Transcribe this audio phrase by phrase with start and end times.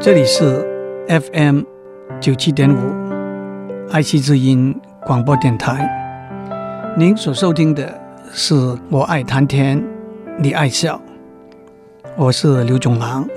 [0.00, 0.64] 这里是
[1.08, 1.62] FM
[2.20, 2.78] 九七点五
[3.90, 4.72] 爱惜之音
[5.04, 5.90] 广播电台。
[6.96, 8.00] 您所收听的
[8.32, 8.54] 是
[8.90, 9.84] 《我爱谈天，
[10.38, 11.02] 你爱笑》，
[12.16, 13.28] 我是刘总郎。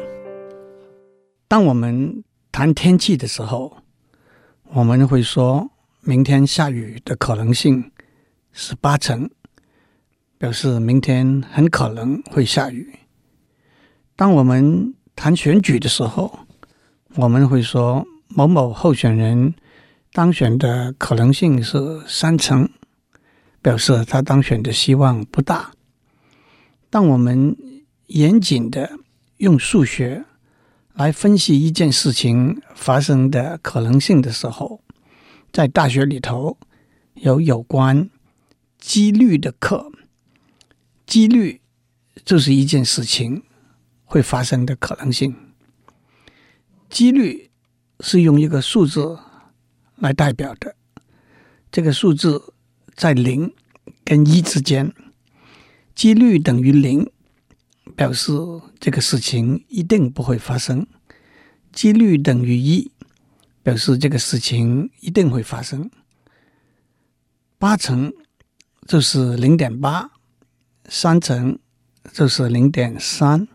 [1.47, 3.77] 当我们谈天气的时候，
[4.71, 5.71] 我们会说
[6.01, 7.91] 明天下雨的可能性
[8.51, 9.27] 是八成，
[10.37, 12.99] 表示明天很可能会下雨。
[14.15, 16.37] 当我们谈选举的时候，
[17.15, 19.53] 我们会说某某候选人
[20.13, 22.69] 当选的可能性是三成，
[23.61, 25.73] 表示他当选的希望不大。
[26.89, 27.57] 当我们
[28.07, 28.97] 严谨的
[29.37, 30.23] 用数学
[30.93, 34.81] 来分析一件事情发生的可能性的时候，
[35.51, 36.57] 在大学里头
[37.15, 38.09] 有有关
[38.79, 39.91] 几率的课，
[41.05, 41.59] 几率
[42.23, 43.43] 就是一件事情
[44.05, 45.35] 会发生的可能性。
[46.91, 47.49] 几率
[48.01, 49.17] 是用一个数字
[49.95, 50.75] 来代表的，
[51.71, 52.53] 这个数字
[52.95, 53.53] 在零
[54.03, 54.93] 跟一之间，
[55.95, 57.09] 几率等于零，
[57.95, 58.33] 表示
[58.77, 60.85] 这个事情一定不会发生；
[61.71, 62.91] 几率等于一，
[63.63, 65.89] 表示这个事情一定会发生。
[67.57, 68.11] 八成
[68.85, 70.11] 就是零点八，
[70.89, 71.57] 三成
[72.11, 73.47] 就是零点三，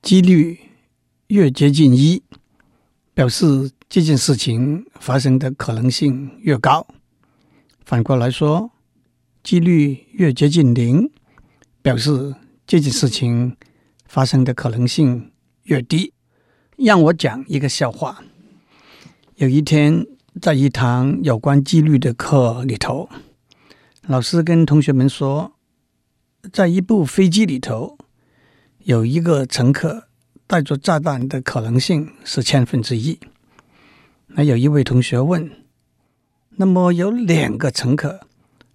[0.00, 0.58] 几率。
[1.28, 2.22] 越接近一，
[3.14, 6.86] 表示这件事情发生的可能性越高。
[7.84, 8.70] 反过来说，
[9.42, 11.10] 几率越接近零，
[11.80, 12.34] 表示
[12.66, 13.56] 这件事情
[14.06, 15.32] 发生的可能性
[15.64, 16.12] 越低。
[16.76, 18.22] 让我讲一个笑话。
[19.36, 20.06] 有一天，
[20.42, 23.08] 在一堂有关几率的课里头，
[24.02, 25.52] 老师跟同学们说，
[26.52, 27.96] 在一部飞机里头，
[28.80, 30.08] 有一个乘客。
[30.54, 33.18] 带着炸弹的可能性是千分之一。
[34.28, 35.50] 那有一位同学问
[36.54, 38.28] ：“那么有两个乘客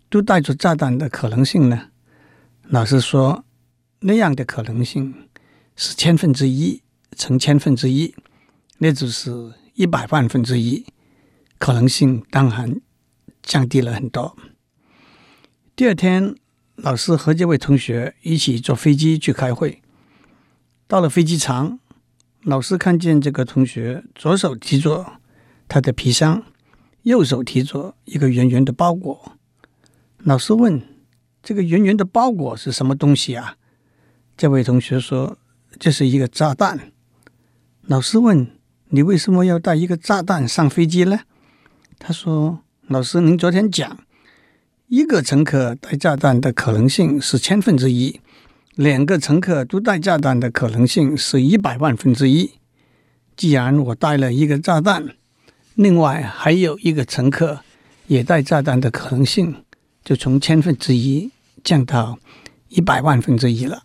[0.09, 1.91] 都带着炸弹的可能性呢？”
[2.67, 3.45] 老师说
[4.01, 5.29] ：“那样的可能性
[5.77, 6.81] 是千分之一
[7.15, 8.13] 乘千分之一，
[8.79, 10.85] 那就是一百万分之一，
[11.57, 12.81] 可能性当然
[13.41, 14.35] 降低了很多。”
[15.77, 16.35] 第二天，
[16.75, 19.81] 老师和这位同学一起坐飞机去开会。
[20.89, 21.77] 到了飞机场，
[22.41, 25.05] 老师看见这个同学左手提着
[25.67, 26.41] 他的皮箱，
[27.03, 29.33] 右手提着一个圆圆的包裹。
[30.17, 30.81] 老师问
[31.43, 33.57] ：“这个圆圆的包裹是什么东西啊？”
[34.35, 35.37] 这位同学说
[35.77, 36.91] ：“这是一个炸弹。”
[37.85, 38.47] 老师问
[38.89, 41.19] ：“你为什么要带一个炸弹上飞机呢？”
[41.99, 43.99] 他说：“老师，您昨天讲，
[44.87, 48.19] 一个乘客带炸弹的可能性是千分之一。”
[48.79, 52.51] 两个乘客都带炸弹的可能性是一百万分之一。
[53.35, 55.17] 既然我带了一个炸弹，
[55.75, 57.59] 另外还有一个乘客
[58.07, 59.53] 也带炸弹的可能性，
[60.01, 61.29] 就从千分之一
[61.61, 62.19] 降到
[62.69, 63.83] 一百万分之一了。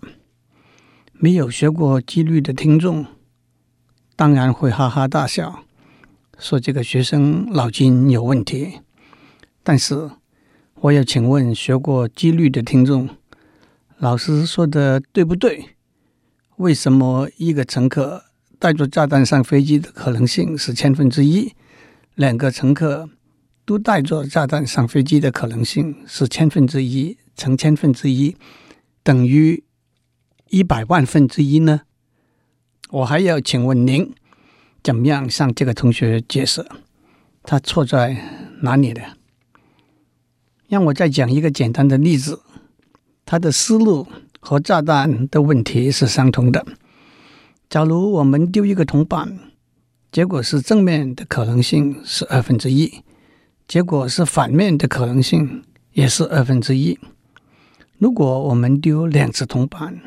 [1.15, 3.05] 没有学过几率的听众，
[4.15, 5.65] 当然会哈哈大笑，
[6.39, 8.79] 说这个学生脑筋有问题。
[9.65, 10.13] 但是，
[10.83, 13.09] 我要请问学过几率的听众。
[13.99, 15.77] 老师说的对不对？
[16.57, 18.25] 为什么一个乘客
[18.59, 21.53] 带着炸弹上飞机的可能性是千分之一，
[22.15, 23.09] 两个乘客
[23.65, 28.37] 都带着炸弹上飞机的可能性是千分之一乘千分之一
[29.03, 29.65] 等于
[30.51, 31.83] 一百万分之一呢？
[32.91, 34.13] 我还要请问您，
[34.83, 36.67] 怎么样向这个同学解释？
[37.43, 39.03] 他错在哪里呢？
[40.69, 42.41] 让我再讲一个简单的例子。
[43.25, 44.07] 他的思路
[44.41, 46.65] 和炸弹的问题是相同的。
[47.69, 49.39] 假如我们丢一个铜板，
[50.13, 53.03] 结果是正面的可能性是二分之一，
[53.67, 55.63] 结果是反面的可能性
[55.93, 56.99] 也是二分之一。
[57.99, 60.01] 如果我们丢两次铜板，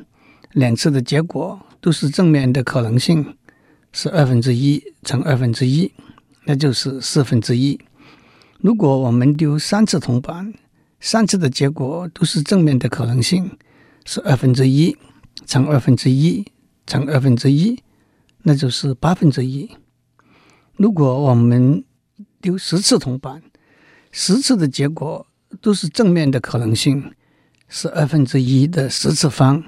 [0.52, 3.36] 两次的结果都是正面的可能性
[3.92, 5.92] 是二分之一乘二分之一，
[6.46, 7.80] 那就是四分之一。
[8.60, 10.54] 如果我们丢三次铜板，
[11.00, 13.58] 三次的结果都是正面的可能性
[14.06, 14.98] 是二分之一
[15.46, 16.46] 乘二分之一
[16.88, 17.84] 乘二分之一，
[18.44, 19.70] 那就是八分之一。
[20.76, 21.84] 如果我们
[22.42, 23.44] 丢十次铜板，
[24.12, 25.28] 十次的结果
[25.62, 27.14] 都是正面的可能性
[27.68, 29.64] 是二分之一的十次方，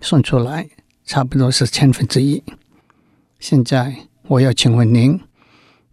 [0.00, 0.70] 算出来
[1.04, 2.42] 差不多是千分之一。
[3.38, 5.20] 现在我要请问您，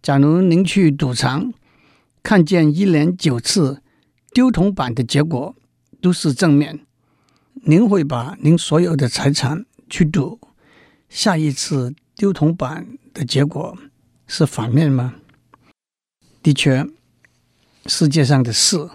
[0.01, 1.51] 假如您去赌场，
[2.24, 3.81] 看见一连九次。
[4.38, 5.56] 丢铜板的结果
[6.00, 6.86] 都是正面，
[7.63, 10.39] 您会把您所有的财产去赌，
[11.10, 13.75] 下一次丢铜板的结果
[14.28, 15.16] 是反面吗？
[16.44, 16.86] 的确，
[17.88, 18.88] 世界上的事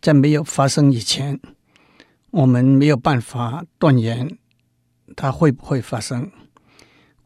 [0.00, 1.38] 在没有发生以前，
[2.30, 4.38] 我们没有办法断言
[5.14, 6.32] 它会不会发生。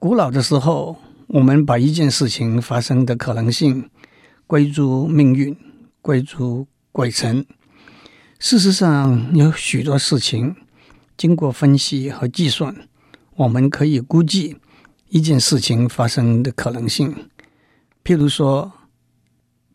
[0.00, 0.96] 古老的时候，
[1.28, 3.88] 我们把一件事情发生的可能性
[4.48, 5.56] 归诸命运，
[6.02, 7.44] 归诸鬼城。
[8.38, 10.54] 事实上，有许多事情
[11.16, 12.86] 经过分析和计算，
[13.34, 14.58] 我们可以估计
[15.08, 17.28] 一件事情发生的可能性。
[18.04, 18.70] 譬如说，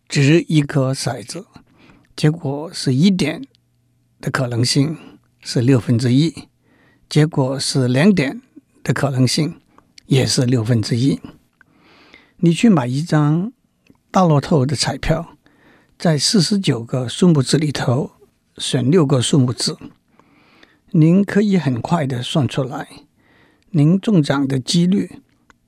[0.08, 1.46] 掷一颗骰子，
[2.16, 3.44] 结果是一点
[4.22, 4.98] 的可能性
[5.42, 6.34] 是六分之一，
[7.10, 8.42] 结果是两点
[8.82, 9.60] 的可能性
[10.06, 11.20] 也是六分之一。
[12.38, 13.52] 你去买一张
[14.10, 15.36] 大乐透的彩票，
[16.00, 18.12] 在四十九个数目字里头
[18.58, 19.78] 选六个数目字，
[20.92, 22.88] 您可以很快的算出来，
[23.72, 25.20] 您中奖的几率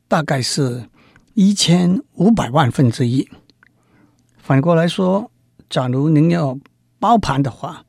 [0.08, 0.88] 大概是
[1.34, 3.28] 一千五百万分之一。
[4.38, 5.30] 反过来说，
[5.70, 6.58] 假如您要
[6.98, 7.84] 包盘的话，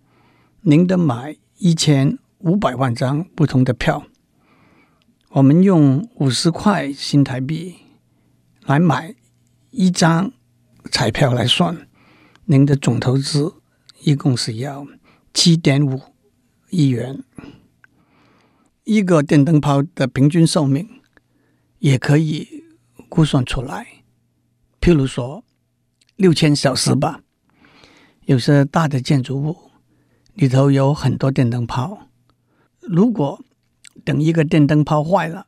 [0.63, 4.03] 您得买一千五百万张不同的票。
[5.29, 7.77] 我们用五十块新台币。
[8.67, 9.15] 来买
[9.71, 10.33] 一张
[10.91, 11.87] 彩票来算，
[12.45, 13.55] 您的总投资
[14.03, 14.87] 一共是要
[15.33, 16.01] 七点五
[16.71, 17.23] 亿元。
[18.85, 20.89] 一个电灯泡的平均寿命
[21.79, 22.65] 也可以
[23.09, 23.87] 估算出来，
[24.81, 25.45] 譬如说
[26.17, 27.21] 六千小时吧。
[28.27, 29.71] 有些大的建筑物
[30.35, 32.09] 里头有很多电灯泡，
[32.81, 33.45] 如果
[34.05, 35.47] 等一个电灯泡坏了，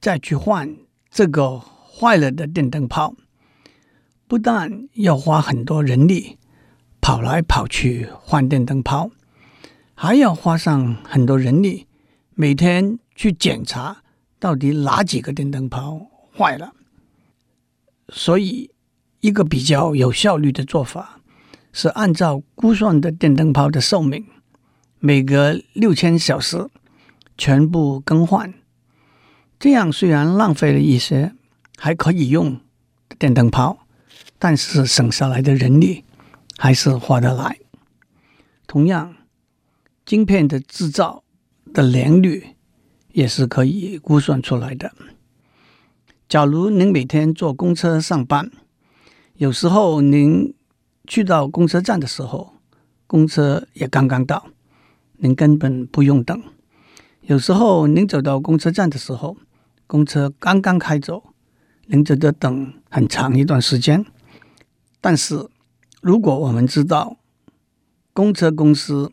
[0.00, 0.76] 再去换
[1.10, 1.62] 这个。
[2.00, 3.16] 坏了的电灯泡，
[4.28, 6.38] 不但要花很多人力
[7.00, 9.10] 跑来跑去换电灯泡，
[9.94, 11.86] 还要花上很多人力
[12.34, 14.02] 每天去检查
[14.38, 16.00] 到底哪几个电灯泡
[16.36, 16.72] 坏了。
[18.10, 18.70] 所以，
[19.20, 21.20] 一个比较有效率的做法
[21.72, 24.24] 是按照估算的电灯泡的寿命，
[25.00, 26.68] 每隔六千小时
[27.36, 28.54] 全部更换。
[29.58, 31.32] 这样虽然浪费了一些。
[31.80, 32.54] 还可以用
[33.08, 33.86] 的电灯泡，
[34.38, 36.04] 但是省下来的人力
[36.56, 37.58] 还是划得来。
[38.66, 39.16] 同样，
[40.04, 41.24] 晶片的制造
[41.72, 42.56] 的良率
[43.12, 44.92] 也是可以估算出来的。
[46.28, 48.50] 假如您每天坐公车上班，
[49.34, 50.54] 有时候您
[51.06, 52.54] 去到公车站的时候，
[53.06, 54.48] 公车也刚刚到，
[55.16, 56.42] 您根本不用等。
[57.22, 59.36] 有时候您走到公车站的时候，
[59.86, 61.22] 公车刚刚开走。
[61.90, 64.04] 您就得等很长一段时间，
[65.00, 65.48] 但是
[66.00, 67.18] 如果我们知道
[68.12, 69.12] 公车公司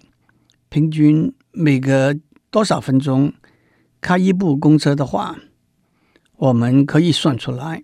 [0.69, 2.15] 平均每隔
[2.49, 3.33] 多少分钟
[4.01, 5.37] 开一部公车的话，
[6.37, 7.83] 我们可以算出来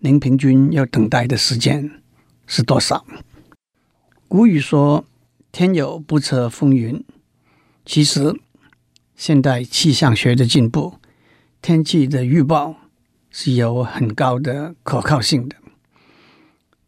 [0.00, 2.02] 您平均要等待的时间
[2.46, 3.04] 是多少。
[4.28, 5.04] 古语说
[5.52, 7.04] “天有不测风云”，
[7.84, 8.34] 其实
[9.16, 10.94] 现代气象学的进步，
[11.60, 12.76] 天气的预报。
[13.32, 15.54] 是有很高的可靠性的。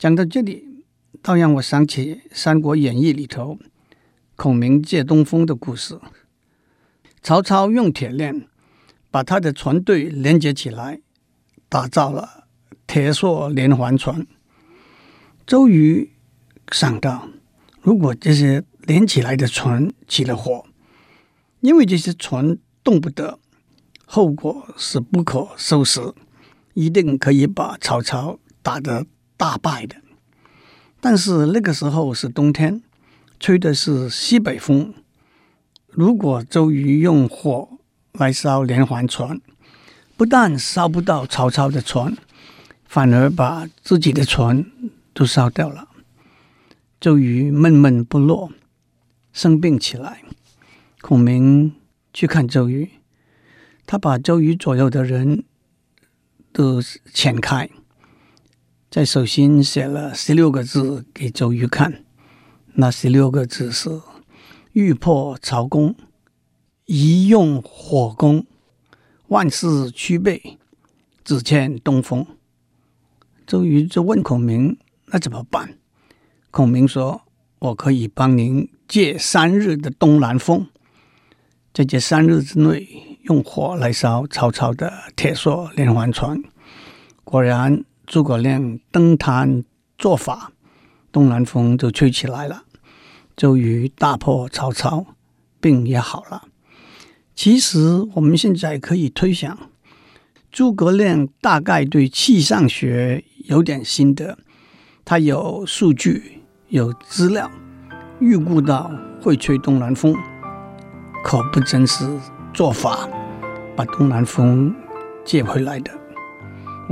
[0.03, 0.85] 讲到这里，
[1.23, 3.57] 倒让我想起《三国演义》里头
[4.35, 6.01] 孔明借东风的故事。
[7.23, 8.49] 曹操用铁链
[9.13, 11.01] 把他的船队连接起来，
[11.69, 12.49] 打造了
[12.85, 14.27] 铁索连环船。
[15.47, 16.11] 周瑜
[16.73, 17.29] 想到，
[17.81, 20.67] 如果这些连起来的船起了火，
[21.61, 23.39] 因为这些船动不得，
[24.05, 26.01] 后果是不可收拾。
[26.75, 30.02] 一定可以把曹操打得大败的，
[31.05, 32.81] 但是那个时候是冬天，
[33.41, 34.95] 吹的是西北风。
[35.89, 37.69] 如果周瑜用火
[38.13, 39.41] 来烧连环船，
[40.17, 42.17] 不但烧不到曹操的船，
[42.85, 44.65] 反而把自己的船
[45.13, 45.89] 都烧掉了。
[47.01, 48.49] 周瑜闷闷不乐，
[49.33, 50.23] 生病起来。
[51.01, 51.75] 孔明
[52.15, 52.89] 去看周瑜，
[53.85, 55.43] 他把周瑜左右的人。
[56.55, 57.71] 都遣开，
[58.93, 62.05] 在手心写了十六个字给周瑜看。
[62.75, 63.89] 那十六个字是
[64.73, 65.95] ：“欲破曹公，
[66.85, 68.45] 宜用火攻。
[69.29, 70.59] 万事俱备，
[71.25, 72.27] 只欠东风。”
[73.49, 74.77] 周瑜就问孔明
[75.09, 75.79] ：“那怎么办？”
[76.53, 77.23] 孔明说
[77.61, 80.67] ：“我可以帮您借三日的东南风，
[81.73, 86.43] 在这三日之内。”用火来烧曹操的铁索连环船，
[87.25, 89.65] 果然诸葛亮登坛
[89.97, 90.53] 作法，
[91.11, 92.65] 东南风就吹起来了。
[93.35, 95.07] 周瑜大破曹操，
[95.63, 96.43] 病也好了。
[97.35, 99.59] 其实我们现在可以推想，
[100.51, 104.37] 诸葛亮大概对气象学有点心得，
[105.07, 107.51] 他有数据，有资料，
[108.21, 108.91] 预估到
[109.23, 110.15] 会吹东南风，
[111.25, 112.21] 可不真是
[112.53, 113.09] 做法
[113.75, 114.75] 把东南风
[115.25, 116.02] 借回来的。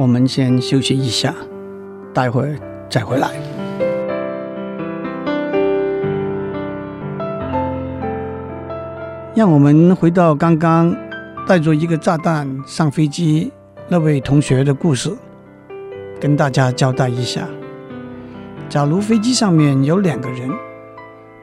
[0.01, 1.35] 我们先休息一下，
[2.15, 3.29] 待会儿再回来。
[9.35, 10.97] 让我们回到刚刚
[11.47, 13.53] 带着一个炸弹上飞机
[13.91, 15.15] 那位同学的故事，
[16.19, 17.47] 跟大家交代一下。
[18.71, 20.51] 假如飞机上面有两个人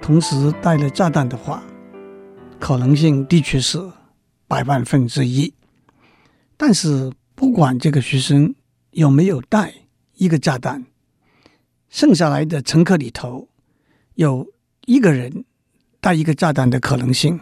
[0.01, 1.61] 同时带了炸弹的话，
[2.59, 3.79] 可能性的确是
[4.47, 5.53] 百万分之一。
[6.57, 8.55] 但是不管这个学生
[8.89, 10.87] 有没有带一个炸弹，
[11.87, 13.47] 剩下来的乘客里头
[14.15, 14.51] 有
[14.87, 15.45] 一个人
[15.99, 17.39] 带一个炸弹的可能性。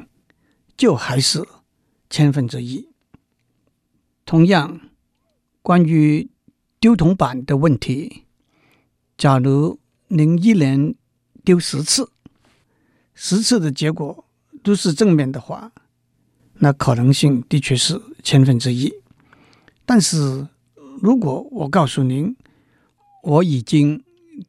[0.76, 1.42] 就还是
[2.10, 2.90] 千分之一。
[4.26, 4.82] 同样，
[5.62, 6.30] 关于
[6.82, 8.26] 丢铜板的问题，
[9.18, 10.94] 假如您一连
[11.46, 12.12] 丢十次，
[13.14, 14.26] 十次的结果
[14.62, 15.72] 都是正面的话，
[16.56, 18.94] 那可能性的确是千分之一。
[19.86, 20.48] 但是
[21.02, 22.36] 如果我告诉您，
[23.24, 24.04] 我已经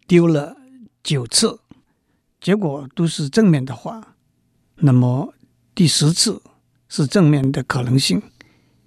[0.07, 0.57] 丢了
[1.03, 1.61] 九次，
[2.41, 4.15] 结果都是正面的话，
[4.77, 5.33] 那么。
[5.75, 6.41] 第十次
[6.89, 8.23] 是正面的可能性，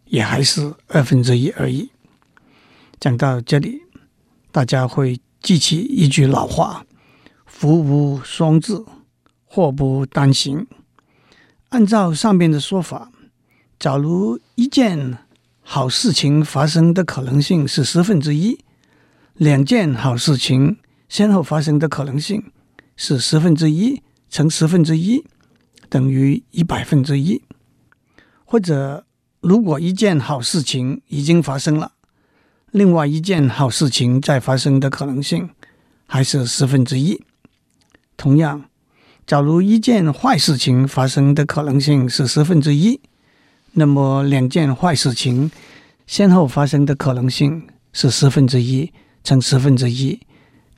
[0.06, 1.92] 也还是二分之一而已。
[3.00, 3.84] 讲到这里，
[4.52, 6.84] 大家会记起一句老话
[7.46, 8.84] ：“福无双至，
[9.46, 10.66] 祸不单行。”
[11.70, 13.12] 按照上面的说法，
[13.78, 15.20] 假如一件
[15.72, 18.58] 好事情发生的可能性是十分之一，
[19.36, 22.44] 两件好事情先后发生的可能性
[22.96, 25.24] 是十分之一乘十分之一。
[25.88, 27.44] 等于一百分之一，
[28.46, 29.06] 或者
[29.42, 31.92] 如果一件好事情已经发生了，
[32.72, 35.52] 另外一件好事情再发生的可能性
[36.08, 37.22] 还是十分之一。
[38.18, 38.66] 同样，
[39.28, 43.00] 假如一件坏事情发生的可能性是十分之一，
[43.74, 45.52] 那么两件坏事情
[46.08, 48.92] 先后发生的可能性是十分之一
[49.24, 50.20] 乘十分之一，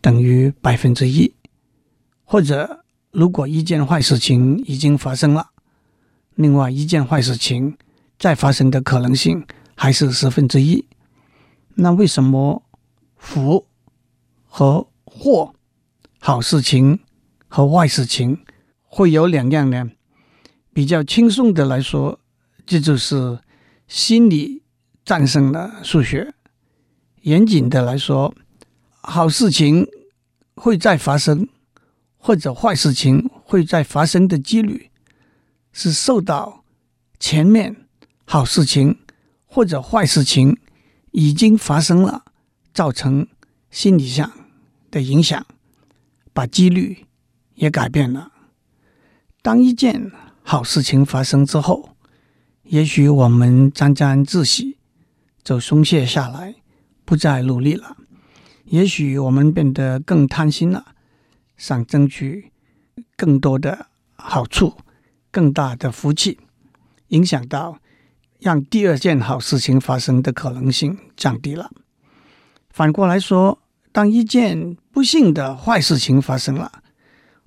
[0.01, 1.33] 等于百分之一，
[2.23, 2.77] 或者。
[3.13, 5.49] 如果一件坏事情已经发生了，
[6.35, 7.77] 另外一件坏事情
[8.17, 9.45] 再发生的可能性
[9.75, 10.85] 还是十分之一，
[11.75, 12.63] 那为什么
[13.17, 13.67] 福
[14.45, 15.53] 和祸、
[16.21, 17.01] 好事情
[17.49, 18.39] 和坏事情
[18.85, 19.91] 会有两样呢？
[20.71, 22.17] 比较轻松的来说，
[22.71, 23.37] 这就是
[23.85, 24.63] 心理
[25.03, 26.31] 战胜了数学；
[27.23, 28.33] 严谨的来说，
[29.01, 29.85] 好事情
[30.55, 31.49] 会再发生。
[32.17, 34.89] 或者坏事情会再发生的几率，
[35.73, 36.63] 是受到
[37.19, 37.75] 前面
[38.23, 38.99] 好事情
[39.45, 40.57] 或者坏事情
[41.11, 42.23] 已经发生了，
[42.73, 43.27] 造成
[43.69, 44.31] 心理上
[44.89, 45.45] 的影响，
[46.31, 47.05] 把几率
[47.55, 48.31] 也改变了。
[49.41, 50.09] 当一件
[50.41, 51.97] 好事情发生之后，
[52.71, 54.77] 也许我们沾沾自喜，
[55.43, 56.55] 就松懈下来，
[57.03, 57.97] 不再努力了；
[58.63, 60.95] 也许我们变得更贪心了。
[61.57, 62.53] 想争取
[63.17, 64.77] 更多的好处，
[65.29, 66.39] 更大的福气，
[67.09, 67.77] 影响到
[68.39, 71.69] 让第二件好事情发生的可能性降低了。
[72.69, 73.59] 反过来说，
[73.91, 76.71] 当一件不幸的坏事情发生了，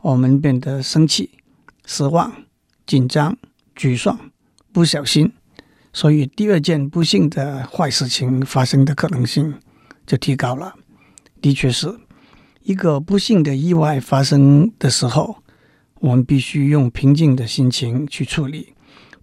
[0.03, 1.31] 我们变得生气、
[1.87, 2.31] 失望、
[2.85, 3.39] 紧张、
[3.75, 4.31] 沮丧、
[4.75, 5.33] 不小心，
[5.93, 9.55] 所以第二件不幸的坏事情发生的可能性
[10.05, 10.75] 就提高了。
[11.41, 12.01] 的确是。
[12.63, 15.37] 一个不幸的意外发生的时候，
[16.01, 18.73] 我们必须用平静的心情去处理，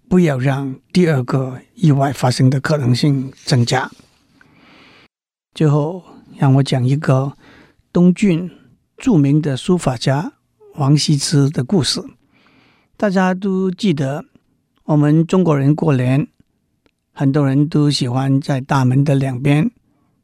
[0.08, 3.90] 不要让第二个意外发生的可能性增加。
[5.54, 6.04] 最后，
[6.38, 7.36] 让我讲一个
[7.92, 8.48] 东郡
[8.96, 10.34] 著名的书法家
[10.76, 12.00] 王羲之的故事。
[12.96, 14.24] 大家都记得，
[14.92, 16.28] 我们中国人过年，
[17.12, 19.70] 很多人都喜欢在大门的两边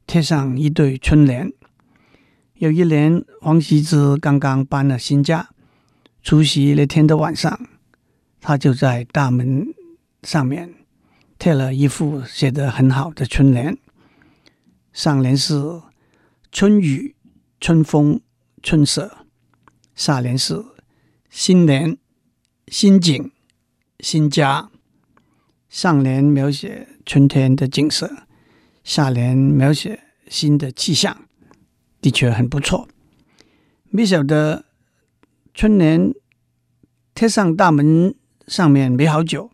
[0.07, 1.51] 贴上一对春联。
[2.57, 5.49] 有一年，王羲之刚刚搬了新家，
[6.23, 7.59] 除夕那天的晚上，
[8.43, 9.69] 他就在大门
[10.23, 10.75] 上面
[11.39, 13.75] 贴了一副写得很好的春联，
[14.93, 15.81] 上联是
[16.53, 17.17] “春雨
[17.59, 18.21] 春风
[18.63, 19.17] 春色”，
[19.97, 20.63] 下联是
[21.31, 21.97] “新年
[22.67, 23.33] 新景
[24.01, 24.71] 新家”。
[25.69, 28.11] 上联描写春天的景色，
[28.83, 31.25] 下联描写新的气象。
[32.01, 32.89] 的确很不错，
[33.91, 34.65] 没晓得
[35.53, 36.15] 春联
[37.13, 38.15] 贴上大门
[38.47, 39.51] 上面没好久，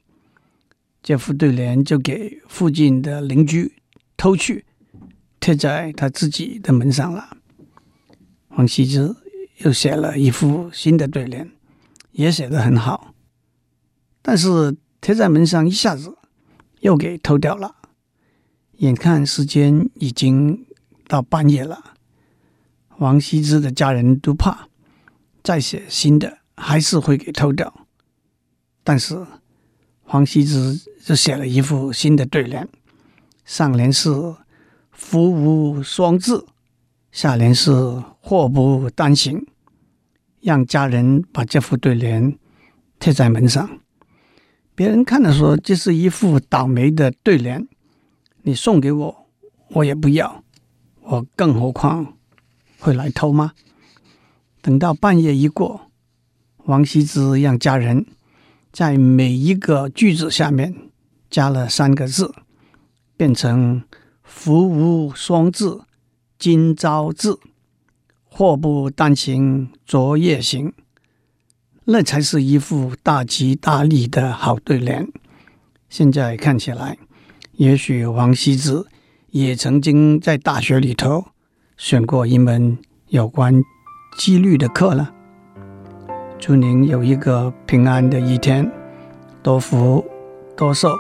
[1.03, 3.73] 这副对联就给附近的邻居
[4.17, 4.67] 偷去，
[5.41, 7.39] 贴在他自己的门上了。
[8.51, 9.17] 王羲之
[9.59, 11.51] 又写了一副新的对联，
[12.13, 13.14] 也写得很好，
[14.27, 16.17] 但是贴在门上一下子
[16.81, 17.77] 又给偷掉了。
[18.79, 20.65] 眼看时间已经
[21.07, 21.93] 到半夜了，
[22.97, 24.67] 王羲之的家人都怕
[25.43, 27.87] 再写新的还是会给偷掉。
[28.83, 29.27] 但是
[30.07, 32.67] 王羲之就写了一副新的对联，
[33.45, 34.11] 上联是
[34.91, 36.43] “福无双至”，
[37.13, 37.71] 下联是
[38.21, 39.47] “祸不单行”，
[40.41, 42.39] 让家人把这副对联
[42.99, 43.81] 贴在门上。
[44.75, 47.69] 别人看了说：“这是一副倒霉的对联。”
[48.43, 49.27] 你送给我，
[49.69, 50.43] 我也不要。
[51.01, 52.17] 我更何况
[52.79, 53.53] 会来偷吗？
[54.61, 55.91] 等到半夜一过，
[56.65, 58.07] 王羲之让家人
[58.73, 60.75] 在每一个句子下面
[61.31, 62.35] 加了三个字，
[63.17, 63.85] 变成
[64.25, 65.81] “福无双至，
[66.39, 67.39] 今朝至；
[68.25, 70.73] 祸不单行，昨夜行”。
[71.85, 75.09] 那才是一副大吉大利的好对联。
[75.89, 76.99] 现在看起来。
[77.57, 78.85] 也许王羲之
[79.31, 81.27] 也曾经在大学里头
[81.77, 82.77] 选过一门
[83.11, 83.63] 有关
[84.19, 85.15] 几率的课了。
[86.41, 88.69] 祝您有一个平安的一天，
[89.41, 90.05] 多福
[90.57, 90.93] 多寿，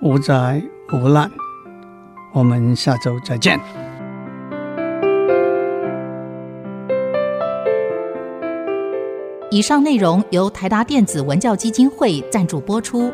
[0.00, 0.60] 无灾
[0.92, 1.30] 无难。
[2.32, 3.81] 我们下周再见。
[9.52, 13.12] 以上内容由台达电子文教基金会赞助播出。